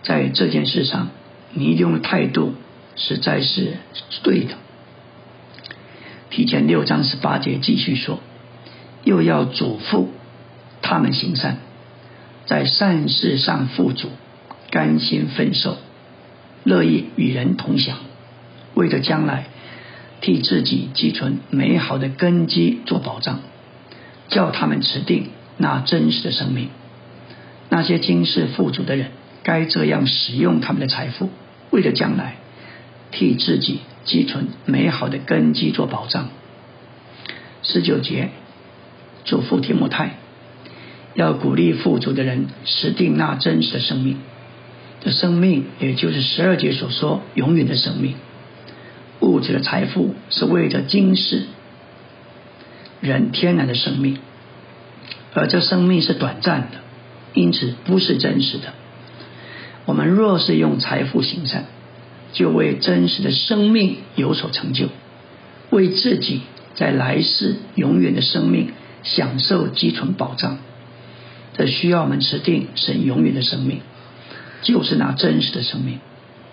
[0.04, 1.10] 在这件事上，
[1.54, 2.56] 你用的态度
[2.96, 3.78] 实在是
[4.24, 4.56] 对的。
[6.30, 8.20] 提前六章十八节继续说，
[9.04, 10.08] 又要嘱咐
[10.82, 11.58] 他们行善，
[12.46, 14.10] 在善事上富足，
[14.70, 15.78] 甘心分受，
[16.64, 17.98] 乐意与人同享。
[18.74, 19.48] 为着将来
[20.22, 23.42] 替自己积存美好的根基做保障，
[24.32, 26.70] 叫他们持定那真实的生命。
[27.70, 29.12] 那些今世富足的人，
[29.44, 31.30] 该这样使用他们的财富，
[31.70, 32.38] 为了将来
[33.12, 36.30] 替自己积存美好的根基做保障。
[37.62, 38.30] 十九节，
[39.24, 40.16] 嘱咐提摩太，
[41.14, 44.18] 要鼓励富足的人持定那真实的生命。
[45.04, 48.16] 的生命，也就是十二节所说永远的生命。
[49.20, 51.44] 物质的财富是为着今世
[53.02, 54.20] 人天然的生命，
[55.34, 56.78] 而这生命是短暂的，
[57.34, 58.74] 因此不是真实的。
[59.86, 61.66] 我们若是用财富行善，
[62.32, 64.88] 就为真实的生命有所成就，
[65.72, 66.42] 为自己
[66.76, 68.70] 在来世永远的生命
[69.04, 70.60] 享受积存保障。
[71.58, 73.82] 这需要我们持定神永远的生命。
[74.62, 75.98] 就是那真实的生命，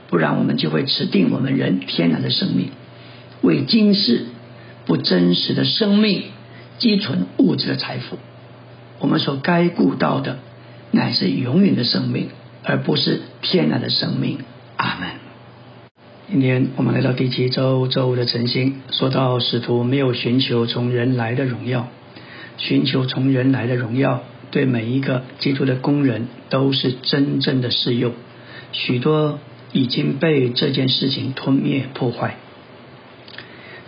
[0.09, 2.71] 不然我们就会持定我们人天然的生命，
[3.43, 4.25] 为今世
[4.87, 6.23] 不真实的生命
[6.79, 8.19] 积存物质的财富。
[9.01, 10.39] 我们所该顾到的
[10.91, 12.29] 乃是永远的生命，
[12.65, 14.39] 而不是天然的生命。
[14.77, 15.09] 阿门。
[16.31, 21.89] 今天我们来到第七周周五的晨星，说到使徒没有寻求从人来的荣耀，
[22.59, 24.23] 寻求从人来的荣耀。
[24.51, 28.13] 对每一个基督的工人都是真正的适用，
[28.73, 29.39] 许多
[29.73, 32.37] 已经被这件事情吞灭破坏。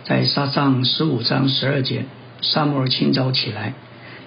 [0.03, 2.05] 在沙上十五章十二节，
[2.41, 3.73] 沙摩尔清早起来，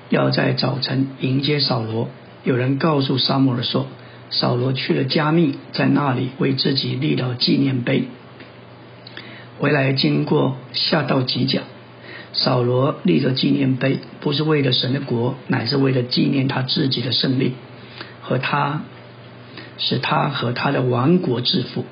[0.09, 2.09] 要在早晨迎接扫罗。
[2.44, 3.87] 有人告诉沙摩尔说，
[4.31, 8.05] 扫罗去了加密，在那里为自己立了纪念碑。
[9.59, 11.62] 回来经过下到吉甲。
[12.33, 17.53] 扫罗立着纪念碑，不是为了神的国，乃是为了纪念他自己的胜利，
[18.20, 18.83] 和他
[19.79, 21.85] 使他和他的王国致富。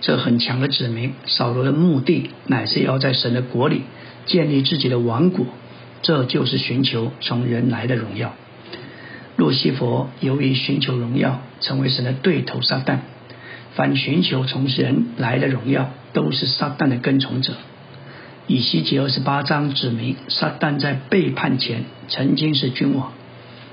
[0.00, 3.82] 这很强的指明，扫罗的目的乃是要在神的国里
[4.26, 5.46] 建立自己的王国，
[6.02, 8.34] 这就是寻求从人来的荣耀。
[9.36, 12.98] 路西佛由于寻求荣耀，成为神的对头撒旦。
[13.74, 17.54] 凡寻求从人来的荣耀，都是撒旦的跟从者。
[18.46, 23.12] 以西结二十八章指明，撒旦在背叛前曾经是君王，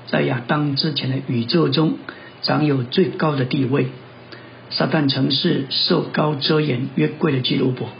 [0.08, 1.98] 在亚当之前的宇宙中
[2.40, 3.88] 掌有最高的地位。
[4.70, 7.90] 撒旦曾是受高遮掩约柜的基路伯，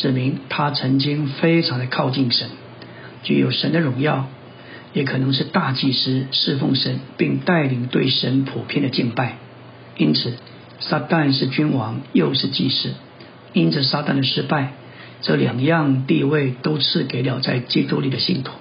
[0.00, 2.48] 指明他曾经非常的靠近神，
[3.22, 4.28] 具有神的荣耀，
[4.94, 9.36] 也可能是大祭司侍奉神，并带领对神普遍的敬拜。
[9.98, 10.32] 因此，
[10.78, 12.94] 撒旦是君王，又是祭司。
[13.52, 14.72] 因着撒旦的失败。
[15.20, 18.52] 这两样地位都赐给了在基督里的信徒。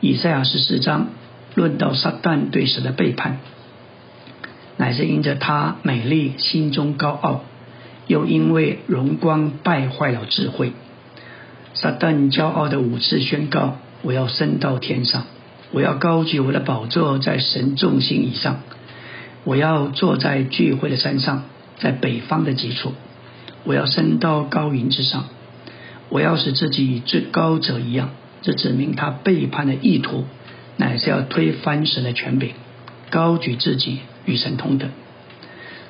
[0.00, 1.08] 以赛亚十四章
[1.54, 3.40] 论到撒旦对神的背叛，
[4.78, 7.44] 乃是因着他美丽，心中高傲，
[8.06, 10.72] 又因为荣光败坏了智慧。
[11.74, 15.24] 撒旦骄傲的五次宣告：“我要升到天上，
[15.72, 18.60] 我要高举我的宝座在神众星以上，
[19.44, 21.44] 我要坐在聚会的山上，
[21.78, 22.92] 在北方的极处。”
[23.66, 25.24] 我要升到高云之上，
[26.10, 28.10] 我要使自己与最高者一样。
[28.42, 30.26] 这指明他背叛的意图，
[30.76, 32.50] 乃是要推翻神的权柄，
[33.08, 34.90] 高举自己与神同等。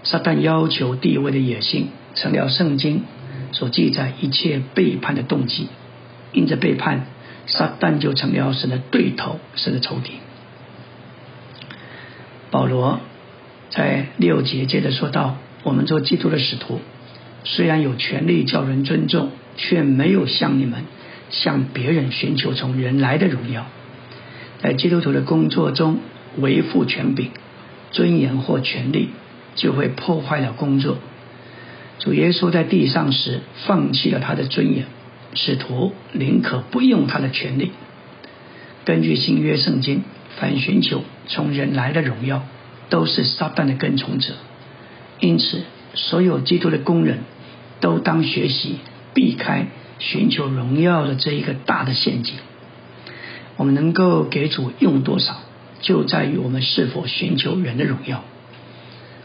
[0.04, 3.02] 撒旦要求地位的野心，成了圣经
[3.52, 5.68] 所记载一切背叛的动机。
[6.32, 7.06] 因着背叛，
[7.46, 10.14] 撒旦就成了神的对头，神的仇敌。
[12.50, 13.00] 保罗
[13.70, 16.80] 在六节接着说道：“我们做基督的使徒。”
[17.44, 20.84] 虽然有权利叫人尊重，却没有向你们
[21.30, 23.66] 向别人寻求从人来的荣耀。
[24.60, 25.98] 在基督徒的工作中
[26.38, 27.30] 维护权柄、
[27.90, 29.10] 尊严或权利，
[29.54, 30.96] 就会破坏了工作。
[31.98, 34.86] 主耶稣在地上时放弃了他的尊严，
[35.34, 37.72] 使徒宁可不用他的权利。
[38.84, 40.04] 根据新约圣经，
[40.38, 42.42] 凡寻求从人来的荣耀，
[42.90, 44.34] 都是撒旦的跟从者。
[45.20, 45.62] 因此，
[45.94, 47.20] 所有基督的工人。
[47.80, 48.78] 都当学习
[49.12, 49.66] 避开
[49.98, 52.36] 寻求荣耀的这一个大的陷阱。
[53.56, 55.36] 我们能够给主用多少，
[55.82, 58.24] 就在于我们是否寻求人的荣耀。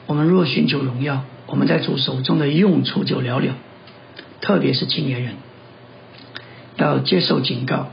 [0.07, 3.51] 我们若寻求荣耀，我们在主手中的用处就寥寥。
[4.41, 5.33] 特别是青年人，
[6.77, 7.91] 要接受警告，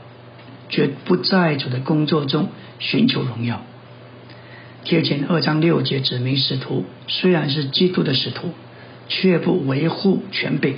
[0.69, 2.49] 绝不在主的工作中
[2.79, 3.61] 寻求荣耀。
[4.83, 8.53] 贴前二章六节指明使徒虽然是基督的使徒。
[9.09, 10.75] 却不维护权柄，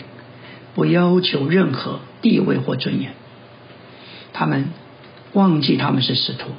[0.76, 3.14] 不要求任何地位或尊严。
[4.34, 4.70] 他们
[5.34, 6.52] 忘记他们是使徒，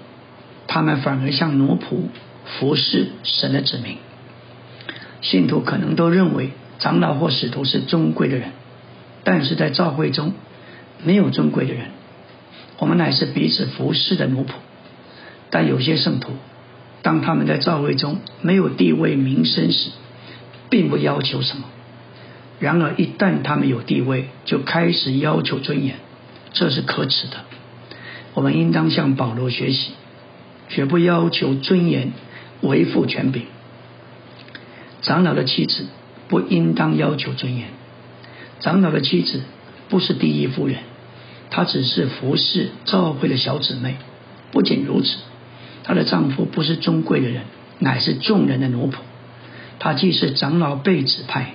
[0.66, 2.08] 他们反而像奴仆
[2.44, 3.98] 服侍神的子民。
[5.22, 8.52] 信徒可能都认为长老或使徒是尊贵的人，
[9.24, 10.32] 但是在教会中
[11.04, 11.86] 没有尊贵的人。
[12.78, 14.52] 我们乃是彼此服侍的奴仆。
[15.50, 16.32] 但有些圣徒，
[17.02, 19.90] 当他们在教会中没有地位、名声时，
[20.70, 21.64] 并不要求什么；
[22.60, 25.96] 然而一旦他们有地位，就开始要求尊严，
[26.52, 27.38] 这是可耻的。
[28.32, 29.90] 我们应当向保罗学习，
[30.68, 32.12] 绝不要求尊严，
[32.60, 33.42] 维护权柄。
[35.02, 35.86] 长老的妻子
[36.28, 37.68] 不应当要求尊严。
[38.60, 39.42] 长老的妻子
[39.88, 40.78] 不是第一夫人，
[41.50, 43.96] 她只是服侍教会的小姊妹。
[44.52, 45.16] 不仅如此。
[45.82, 47.44] 她的丈夫不是尊贵的人，
[47.78, 48.96] 乃是众人的奴仆。
[49.78, 51.54] 他既是长老被指派，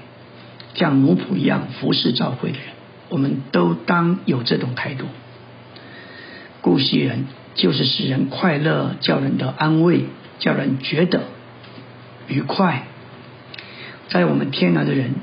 [0.73, 2.67] 像奴仆一样服侍教会的人，
[3.09, 5.05] 我们都当有这种态度。
[6.61, 10.05] 顾惜人就是使人快乐，叫人得安慰，
[10.39, 11.25] 叫人觉得
[12.27, 12.87] 愉快。
[14.09, 15.15] 在我们天然的人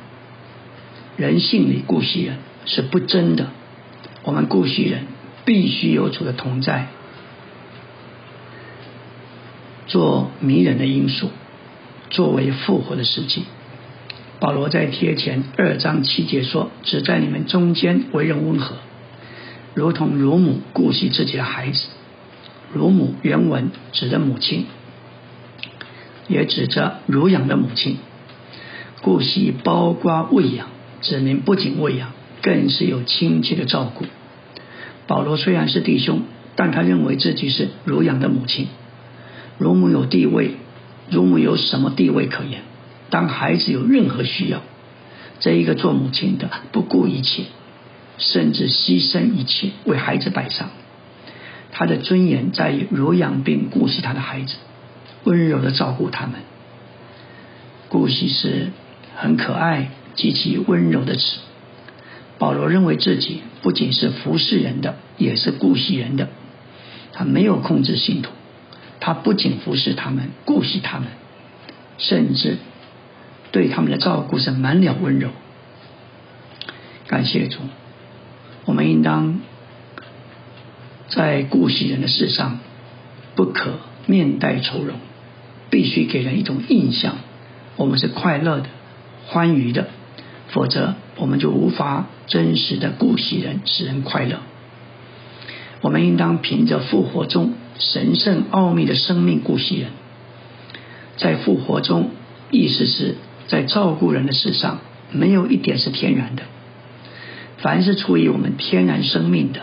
[1.16, 3.48] 人性里，顾惜人是不真的。
[4.24, 5.06] 我们顾惜人
[5.44, 6.86] 必须有主的同在。
[9.86, 11.30] 做迷人的因素，
[12.08, 13.44] 作为复活的时机。
[14.40, 18.76] 保罗在贴前二章七节说：“只在你们中间为人温和，
[19.74, 21.88] 如同乳母顾惜自己的孩子。
[22.72, 24.66] 乳母原文指的母亲，
[26.26, 27.98] 也指着乳养的母亲。
[29.02, 30.68] 顾惜包括喂养，
[31.00, 34.06] 指明不仅喂养，更是有亲切的照顾。
[35.06, 36.22] 保罗虽然是弟兄，
[36.56, 38.68] 但他认为自己是乳养的母亲。”
[39.58, 40.52] 乳母有地位，
[41.10, 42.62] 乳母有什么地位可言？
[43.10, 44.62] 当孩子有任何需要，
[45.40, 47.44] 这一个做母亲的不顾一切，
[48.18, 50.70] 甚至牺牲一切为孩子摆上。
[51.70, 54.54] 他的尊严在于乳养并顾惜他的孩子，
[55.24, 56.36] 温柔的照顾他们。
[57.88, 58.70] 顾惜是
[59.16, 61.38] 很可爱、极其温柔的词。
[62.38, 66.28] 保罗认为自己不仅是服侍人的，也是顾惜人的。
[67.12, 68.30] 他没有控制信徒。
[68.98, 71.08] 他不仅服侍他们，顾惜他们，
[71.98, 72.58] 甚至
[73.50, 75.30] 对他们的照顾是满了温柔。
[77.08, 77.58] 感谢主，
[78.64, 79.40] 我们应当
[81.08, 82.60] 在顾惜人的事上
[83.34, 84.96] 不可面带愁容，
[85.68, 87.16] 必须给人一种印象，
[87.76, 88.66] 我们是快乐的、
[89.32, 89.88] 欢愉的，
[90.48, 94.40] 否则我们就无法真实的顾惜人，使人快乐。
[95.80, 97.54] 我们应当凭着复活中。
[97.78, 99.90] 神圣奥秘的生命顾惜人，
[101.16, 102.10] 在复活中，
[102.50, 103.16] 意思是
[103.48, 104.80] 在照顾人的事上，
[105.10, 106.42] 没有一点是天然的。
[107.56, 109.62] 凡是出于我们天然生命的，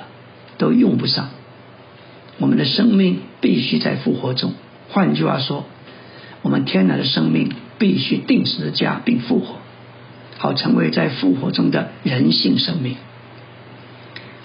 [0.57, 1.29] 都用不上。
[2.39, 4.53] 我们的生命必须在复活中。
[4.89, 5.65] 换句话说，
[6.41, 9.58] 我们天然的生命必须定时的加并复活，
[10.39, 12.95] 好成为在复活中的人性生命。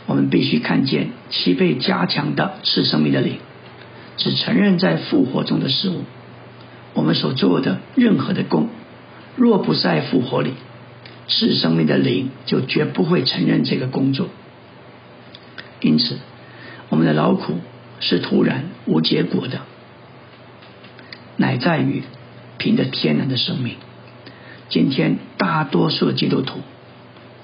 [0.07, 3.39] 我们必须看见其被加强的是生命的灵。
[4.17, 6.03] 只承认在复活中的事物，
[6.93, 8.69] 我们所做的任何的功，
[9.35, 10.53] 若不在复活里，
[11.27, 14.29] 是生命的灵就绝不会承认这个工作。
[15.81, 16.19] 因此，
[16.91, 17.55] 我们的劳苦
[17.99, 19.63] 是突然无结果的，
[21.37, 22.05] 乃在于
[22.57, 23.75] 凭着天然的生命。
[24.69, 26.61] 今天大多数的基督徒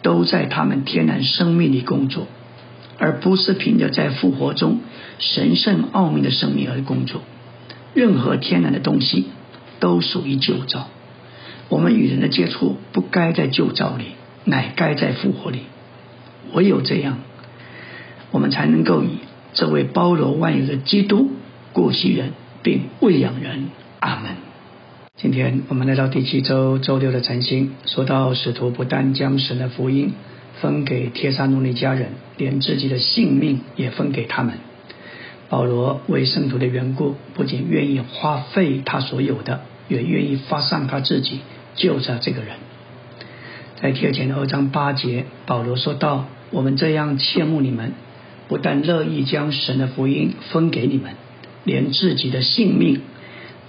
[0.03, 2.27] 都在他们天然生命里工作。
[3.03, 4.81] 而不是凭着在复活中
[5.19, 7.23] 神圣奥秘的生命而工作。
[7.95, 9.25] 任何天然的东西
[9.79, 10.89] 都属于旧造。
[11.71, 14.05] 我们与人的接触不该在旧造里，
[14.45, 15.61] 乃该在复活里。
[16.53, 17.21] 唯有这样，
[18.33, 19.21] 我们才能够以
[19.55, 21.31] 这位包罗万有的基督
[21.73, 23.71] 顾惜人，并喂养人。
[24.01, 24.50] 阿门。
[25.17, 30.13] 今天我们来到第七周周六的晨星，说到使徒不但将神的福音。
[30.61, 34.55] 分给帖撒罗尼家人，连自己的性命也分给他们。
[35.49, 41.41] 保罗为圣徒的缘故，不仅愿意花费他所有的，也愿意发上他自己
[41.77, 42.57] 救着这个人。
[43.81, 47.93] 在帖前的二章八节，保罗说道：“我们这样羡慕你们，
[48.49, 51.13] 不但乐意将神的福音分给你们，
[51.65, 53.01] 连自己的性命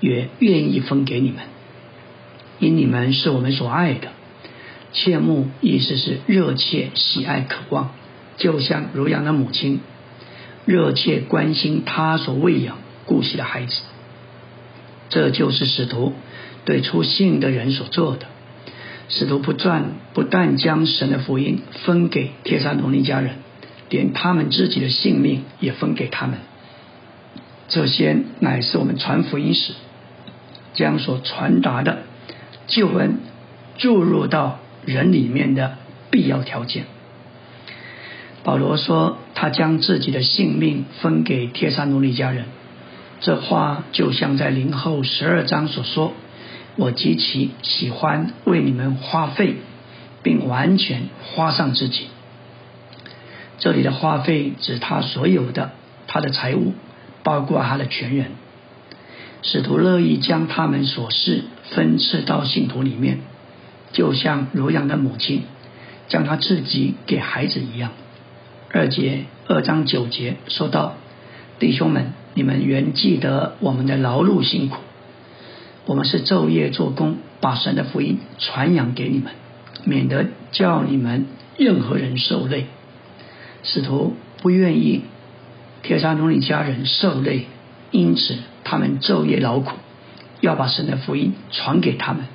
[0.02, 1.40] 也愿意分给你们，
[2.60, 4.10] 因你们是我们所爱的。”
[4.94, 7.92] 切慕意思是热切喜爱渴望，
[8.36, 9.80] 就像如养的母亲
[10.66, 13.82] 热切关心他所喂养顾惜的孩子。
[15.08, 16.12] 这就是使徒
[16.66, 18.26] 对出信的人所做的。
[19.08, 23.36] 使徒不断不但将神的福音分给帖撒罗尼家人，
[23.90, 26.40] 连他们自己的性命也分给他们。
[27.70, 29.72] 这些乃是我们传福音时
[30.74, 32.00] 将所传达的
[32.68, 33.20] 救恩
[33.78, 34.60] 注入到。
[34.84, 35.78] 人里面的
[36.10, 36.86] 必要条件。
[38.44, 42.46] 保罗说：“他将自己的性命分给帖撒罗尼迦人。”
[43.22, 46.14] 这话就像在林后十二章所说
[46.78, 49.58] ：“我极其喜欢为你们花费，
[50.24, 52.08] 并完全花上自己。”
[53.60, 55.74] 这里的花费指他所有的，
[56.08, 56.74] 他的财物，
[57.22, 58.32] 包括他的全人。
[59.42, 63.20] 使徒乐意将他们所事分赐到信徒里面，
[63.92, 65.44] 就像儒养的母亲
[66.08, 67.92] 将他自己给孩子一样。
[68.72, 70.96] 二节二章九节说到
[71.60, 74.78] ：“弟兄们，你们原记得我们的劳碌辛苦，
[75.86, 79.34] 我们是昼夜做工，把神的福音传扬给你们，
[79.84, 81.26] 免得叫你们
[81.58, 82.68] 任何人受累。
[83.64, 85.02] 使徒不愿意
[85.84, 87.48] 铁山中的家人受累，
[87.92, 89.78] 因此他们昼夜劳苦，
[90.40, 92.26] 要把神的福音传给他们。”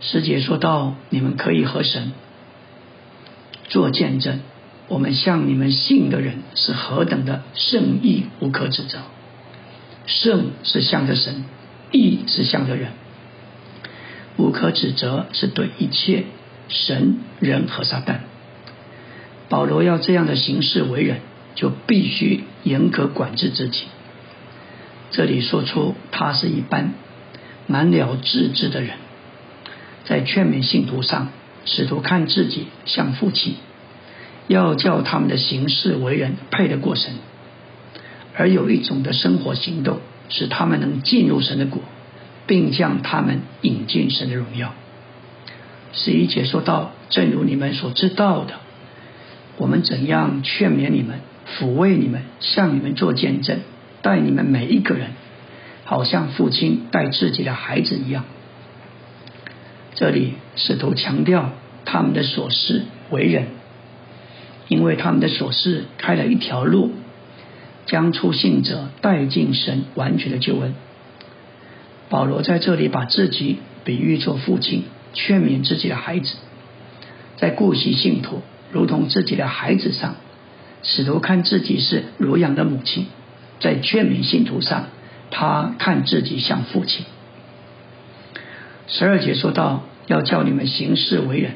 [0.00, 2.12] 师姐说到：“你们可以和神
[3.68, 4.40] 做见证。”
[4.88, 8.98] 我们向你们信的人是何等的圣义无可指责，
[10.04, 11.44] 圣是向着神，
[11.92, 12.88] 义是向着人，
[14.36, 16.24] 无可指责是对一切
[16.66, 18.22] 神人和撒旦。
[19.48, 21.20] 保罗要这样的行事为人，
[21.54, 23.84] 就必须严格管制自己。
[25.10, 26.94] 这里说出他是一般
[27.66, 28.96] 满了自知的人，
[30.04, 31.28] 在劝勉信徒上，
[31.64, 33.54] 使徒看自己像父亲。
[34.48, 37.12] 要叫他们的行事为人配得过神，
[38.36, 41.80] 而有一种的生活行动，使他们能进入神的国，
[42.48, 44.74] 并将他们引进神的荣耀。
[45.92, 48.54] 十一节说到，正如你们所知道的，
[49.56, 53.60] 我们怎样劝勉你们、抚慰你们、向你们做见证，
[54.02, 55.08] 待你们每一个人，
[55.84, 58.24] 好像父亲待自己的孩子一样。
[59.94, 61.50] 这里试图强调
[61.84, 63.46] 他们的所事为人。
[64.68, 66.92] 因为他们的所事开了一条路，
[67.86, 70.74] 将出信者带进神完全的救恩。
[72.08, 76.36] 保罗在这里把自己比喻作父亲，劝勉自己的孩子，
[77.36, 80.14] 在顾惜信徒如同自己的孩子上，
[80.84, 83.06] 使徒看自己是如养的母亲，
[83.60, 84.86] 在劝勉信徒上，
[85.30, 87.06] 他看自己像父亲。
[88.88, 91.52] 十二节说到，要叫你们行事为人。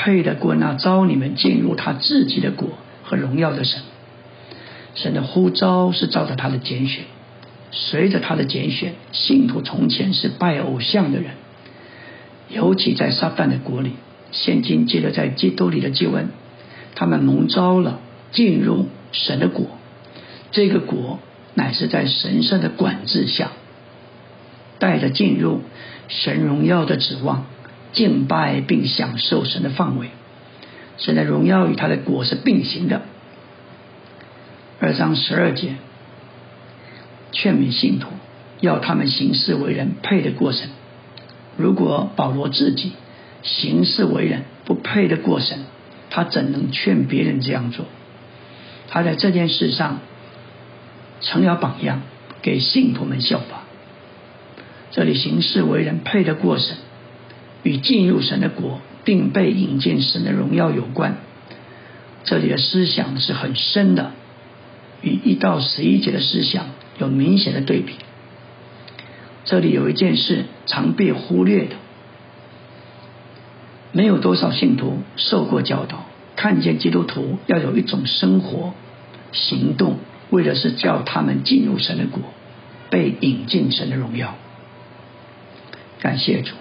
[0.00, 2.68] 配得过那招你们进入他自己的国
[3.02, 3.82] 和荣耀的神。
[4.94, 7.02] 神的呼召是照着他的拣选，
[7.72, 11.32] 随着他的拣选，信徒从前是拜偶像的人，
[12.48, 13.94] 尤其在撒旦的国里，
[14.30, 16.28] 现今接着在基督里的祭恩，
[16.94, 17.98] 他们蒙召了
[18.30, 19.66] 进入神的国。
[20.52, 21.18] 这个国
[21.58, 23.50] 乃是在神圣的管制下，
[24.78, 25.62] 带着进入
[26.06, 27.46] 神荣耀的指望。
[27.92, 30.10] 敬拜并享受神的范围，
[30.98, 33.02] 神的荣耀与他的果是并行的。
[34.78, 35.76] 二章十二节，
[37.32, 38.08] 劝勉信徒
[38.60, 40.68] 要他们行事为人配得过神。
[41.56, 42.92] 如果保罗自己
[43.42, 45.64] 行事为人不配得过神，
[46.10, 47.86] 他怎能劝别人这样做？
[48.86, 50.00] 他在这件事上
[51.20, 52.02] 成了榜样，
[52.42, 53.62] 给信徒们效法。
[54.90, 56.76] 这里行事为人配得过神。
[57.64, 61.16] 与进入神的国并被引进神的荣耀有关，
[62.22, 64.12] 这里的思想是很深的，
[65.02, 66.66] 与一到十一节的思想
[66.98, 67.94] 有明显的对比。
[69.44, 71.74] 这里有一件事常被忽略的，
[73.90, 76.06] 没有多少信徒受过教导，
[76.36, 78.72] 看见基督徒要有一种生活
[79.32, 79.98] 行动，
[80.30, 82.22] 为的是叫他们进入神的国，
[82.90, 84.34] 被引进神的荣耀。
[86.00, 86.54] 感谢主。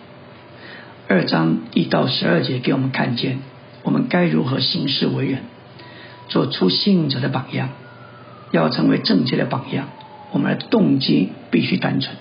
[1.10, 3.40] 二章一到十二节给我们看见，
[3.84, 5.44] 我们该如何行事为人，
[6.28, 7.70] 做出信者的榜样。
[8.52, 9.90] 要成为正确的榜样，
[10.32, 12.16] 我们的动机必须单纯，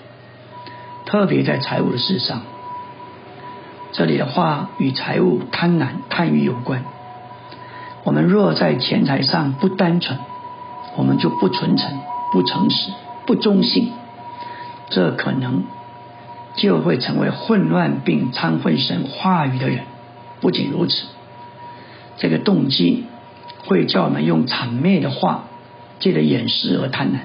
[1.05, 2.41] 特别在财务的事上。
[3.93, 6.83] 这里的话与财务贪婪、贪欲有关。
[8.03, 10.19] 我们若在钱财上不单纯，
[10.97, 11.99] 我们就不纯诚、
[12.33, 12.91] 不诚实、
[13.25, 13.93] 不忠信，
[14.89, 15.63] 这可能。
[16.55, 19.81] 就会成为混乱并掺混神话语的人。
[20.41, 21.05] 不仅如此，
[22.17, 23.03] 这个动机
[23.67, 25.43] 会叫我们用谄媚的话，
[25.99, 27.17] 借着掩饰而贪婪。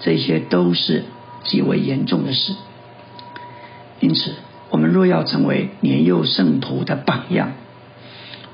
[0.00, 1.04] 这些都是
[1.44, 2.54] 极为严重的事。
[4.00, 4.32] 因此，
[4.70, 7.52] 我们若要成为年幼圣徒的榜样，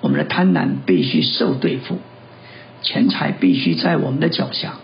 [0.00, 1.98] 我们的贪婪必须受对付，
[2.82, 4.74] 钱财必须在我们的脚下，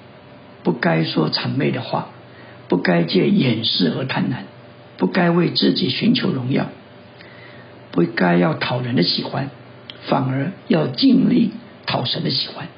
[0.63, 2.09] 不该说谄媚的话，
[2.69, 4.45] 不该借掩饰而贪婪。
[4.97, 6.69] 不该为自己寻求荣耀，
[7.91, 9.51] 不该要讨人的喜欢，
[10.07, 11.51] 反而要尽力
[11.85, 12.69] 讨神的喜欢。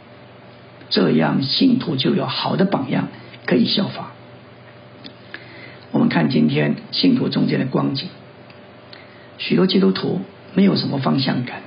[0.89, 3.09] 这样信徒就有好的榜样
[3.45, 4.13] 可以效仿。
[5.91, 8.09] 我们看今天信徒中间的光景，
[9.37, 10.23] 许多基督徒
[10.55, 11.61] 没有什么方向感，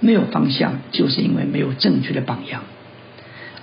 [0.00, 2.62] 没有方向，就是因为没有正确的榜样。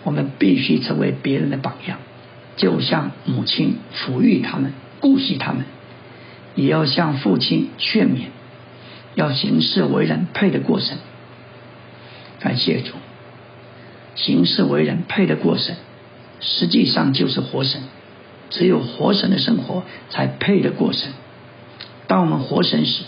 [0.04, 1.98] 我们必须成为别人的榜样，
[2.56, 4.72] 就像母亲抚育他们、
[5.02, 5.66] 顾惜他们，
[6.56, 8.28] 也要向父亲劝勉，
[9.16, 10.98] 要行事为人配得过神。
[12.40, 12.94] 感谢主。
[14.16, 15.76] 行事为人配得过神，
[16.40, 17.82] 实际上就是活神。
[18.50, 21.12] 只有活神的生活才配得过神。
[22.08, 23.04] 当我们活神时，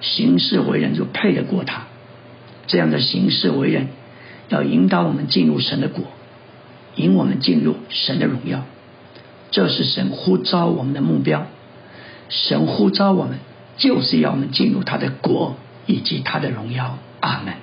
[0.00, 1.88] 行事为人就配得过他。
[2.70, 3.88] 这样的行事为人，
[4.48, 6.04] 要引导我们进入神的国，
[6.94, 8.62] 引我们进入神的荣耀。
[9.50, 11.48] 这是神呼召我们的目标。
[12.28, 13.40] 神呼召我们，
[13.76, 15.56] 就是要我们进入他的国
[15.86, 16.96] 以及他的荣耀。
[17.18, 17.54] 阿门。